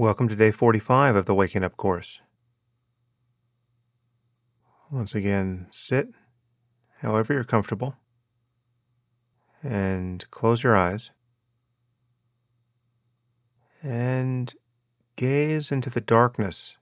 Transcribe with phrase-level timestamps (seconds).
[0.00, 2.22] Welcome to day 45 of the Waking Up course.
[4.90, 6.08] Once again, sit
[7.00, 7.96] however you're comfortable
[9.62, 11.10] and close your eyes
[13.82, 14.54] and
[15.16, 16.78] gaze into the darkness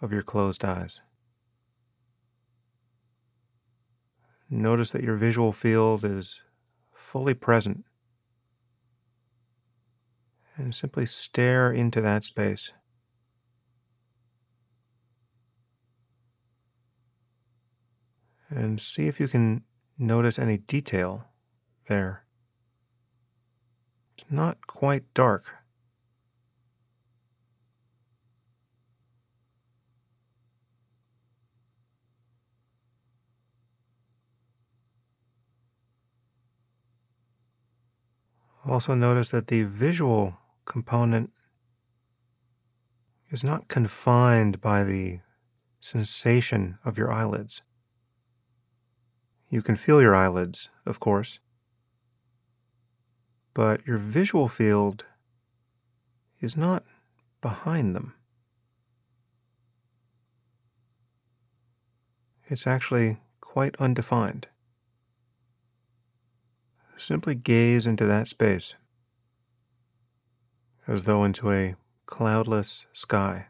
[0.00, 1.02] of your closed eyes.
[4.48, 6.42] Notice that your visual field is
[6.94, 7.84] fully present
[10.58, 12.72] and simply stare into that space.
[18.50, 19.62] And see if you can
[19.98, 21.28] notice any detail
[21.88, 22.24] there.
[24.16, 25.54] It's not quite dark.
[38.64, 40.37] Also, notice that the visual
[40.68, 41.32] component
[43.30, 45.18] is not confined by the
[45.80, 47.62] sensation of your eyelids.
[49.48, 51.40] You can feel your eyelids, of course,
[53.54, 55.06] but your visual field
[56.40, 56.84] is not
[57.40, 58.14] behind them.
[62.46, 64.48] It's actually quite undefined.
[66.98, 68.74] Simply gaze into that space
[70.88, 71.76] as though into a
[72.06, 73.46] cloudless sky.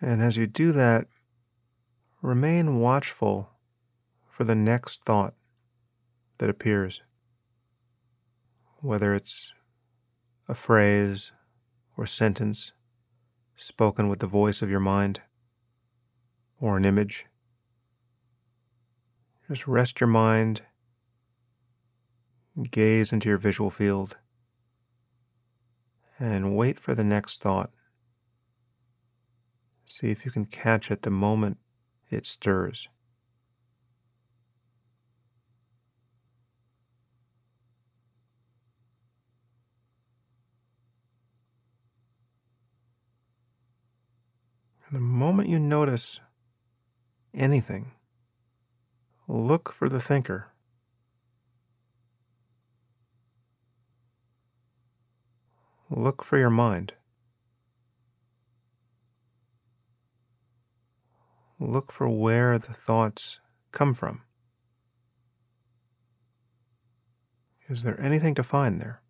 [0.00, 1.06] And as you do that,
[2.20, 3.50] remain watchful
[4.28, 5.32] for the next thought
[6.38, 7.02] that appears,
[8.80, 9.52] whether it's
[10.48, 11.32] a phrase
[11.96, 12.72] or sentence
[13.56, 15.20] spoken with the voice of your mind
[16.60, 17.26] or an image.
[19.48, 20.62] Just rest your mind,
[22.70, 24.16] gaze into your visual field,
[26.18, 27.70] and wait for the next thought.
[29.86, 31.58] See if you can catch it the moment
[32.10, 32.88] it stirs.
[44.94, 46.20] The moment you notice
[47.34, 47.94] anything,
[49.26, 50.52] look for the thinker.
[55.90, 56.92] Look for your mind.
[61.58, 63.40] Look for where the thoughts
[63.72, 64.22] come from.
[67.68, 69.02] Is there anything to find there?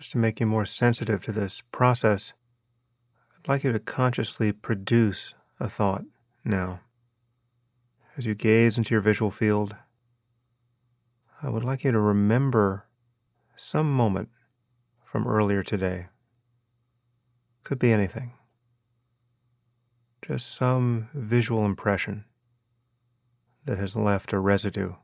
[0.00, 2.32] Just to make you more sensitive to this process,
[3.36, 6.04] I'd like you to consciously produce a thought
[6.42, 6.80] now.
[8.16, 9.76] As you gaze into your visual field,
[11.42, 12.86] I would like you to remember
[13.54, 14.30] some moment
[15.04, 16.06] from earlier today.
[17.62, 18.32] Could be anything.
[20.26, 22.24] Just some visual impression
[23.66, 24.94] that has left a residue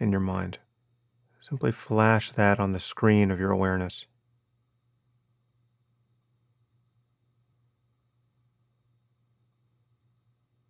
[0.00, 0.58] in your mind.
[1.42, 4.06] Simply flash that on the screen of your awareness.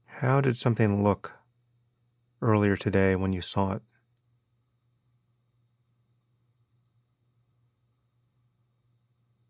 [0.07, 1.33] How did something look
[2.41, 3.83] earlier today when you saw it?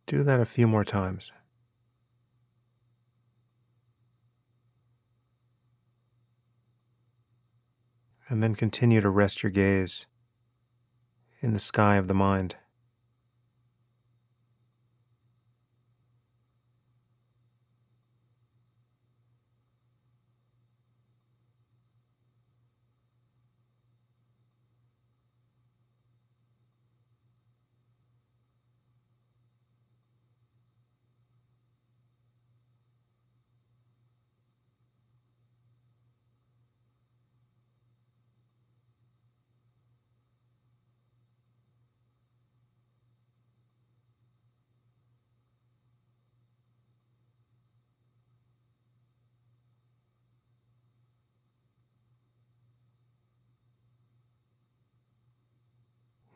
[0.06, 1.31] Do that a few more times.
[8.28, 10.06] And then continue to rest your gaze
[11.42, 12.54] in the sky of the mind.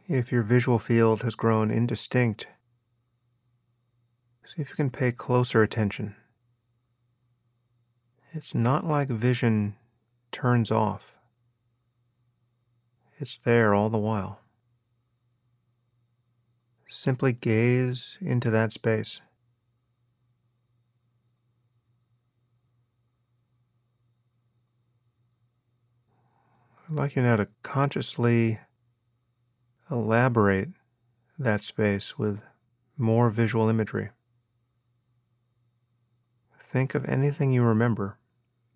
[0.09, 2.47] If your visual field has grown indistinct,
[4.45, 6.15] see if you can pay closer attention.
[8.33, 9.75] It's not like vision
[10.31, 11.17] turns off,
[13.19, 14.41] it's there all the while.
[16.87, 19.21] Simply gaze into that space.
[26.89, 28.61] I'd like you now to consciously
[29.91, 30.71] elaborate
[31.39, 32.41] that space with
[32.97, 34.11] more visual imagery.
[36.61, 38.19] Think of anything you remember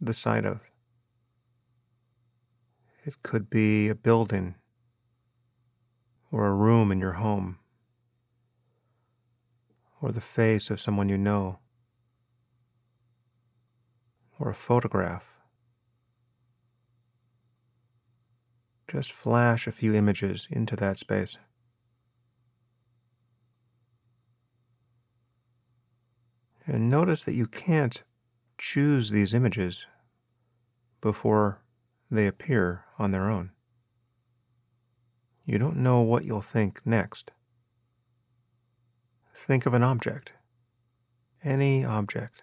[0.01, 0.61] the sight of.
[3.05, 4.55] It could be a building
[6.31, 7.59] or a room in your home
[10.01, 11.59] or the face of someone you know
[14.39, 15.40] or a photograph.
[18.91, 21.39] Just flash a few images into that space.
[26.67, 28.03] And notice that you can't
[28.59, 29.87] choose these images
[31.01, 31.63] before
[32.11, 33.53] they appear on their own.
[35.45, 37.31] You don't know what you'll think next.
[39.37, 40.33] Think of an object,
[41.45, 42.43] any object,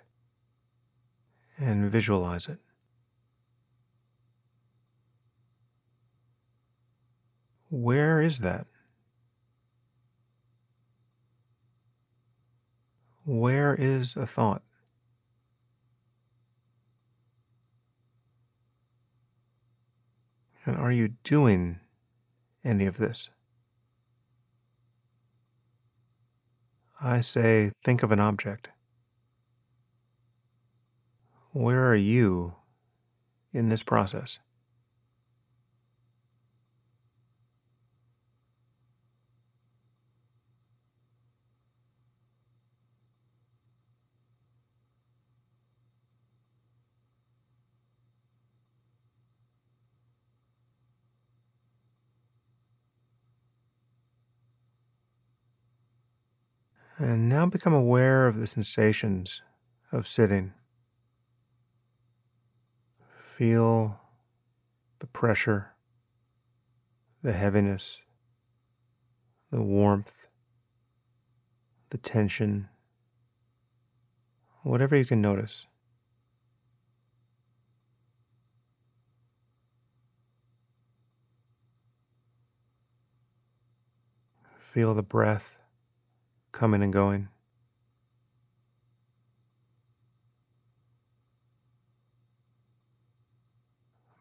[1.57, 2.59] and visualize it.
[7.79, 8.65] Where is that?
[13.23, 14.63] Where is a thought?
[20.65, 21.79] And are you doing
[22.65, 23.29] any of this?
[26.99, 28.69] I say, think of an object.
[31.51, 32.55] Where are you
[33.53, 34.39] in this process?
[56.99, 59.43] And now become aware of the sensations
[59.91, 60.53] of sitting.
[63.21, 63.99] Feel
[64.97, 65.73] the pressure,
[67.21, 68.01] the heaviness,
[69.51, 70.27] the warmth,
[71.91, 72.67] the tension,
[74.63, 75.67] whatever you can notice.
[84.73, 85.56] Feel the breath
[86.57, 87.29] coming and going.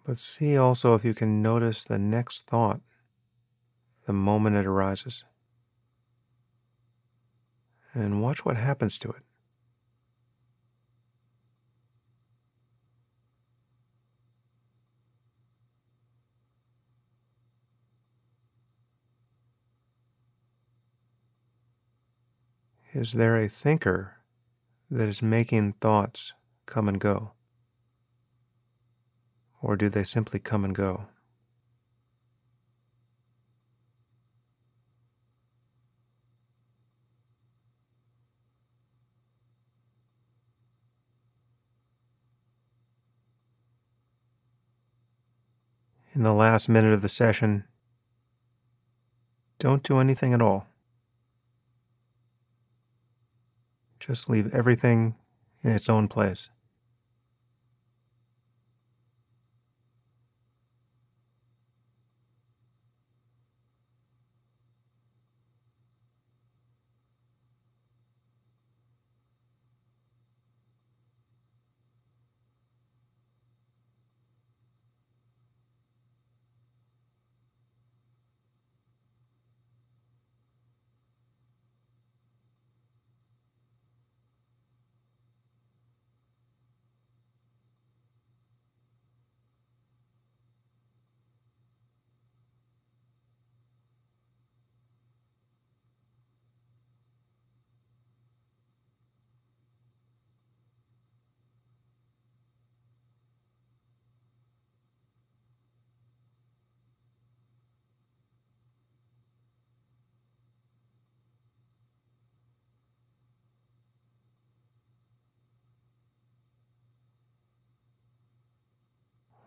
[0.04, 2.82] But see also if you can notice the next thought
[4.04, 5.24] the moment it arises.
[7.94, 9.22] And watch what happens to it.
[22.98, 24.16] Is there a thinker
[24.90, 26.32] that is making thoughts
[26.64, 27.32] come and go?
[29.60, 31.04] Or do they simply come and go?
[46.14, 47.64] In the last minute of the session,
[49.58, 50.66] don't do anything at all.
[54.06, 55.16] Just leave everything
[55.62, 56.50] in its own place.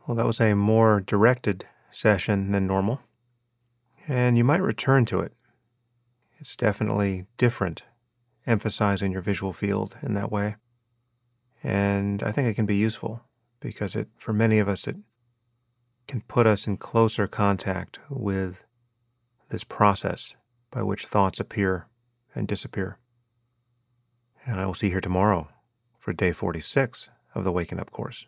[0.09, 3.01] Well, that was a more directed session than normal.
[4.07, 5.33] And you might return to it.
[6.39, 7.83] It's definitely different,
[8.47, 10.55] emphasizing your visual field in that way.
[11.61, 13.21] And I think it can be useful
[13.59, 14.95] because it, for many of us, it
[16.07, 18.63] can put us in closer contact with
[19.49, 20.35] this process
[20.71, 21.85] by which thoughts appear
[22.33, 22.97] and disappear.
[24.43, 25.49] And I will see you here tomorrow
[25.99, 28.25] for day 46 of the Waking Up course.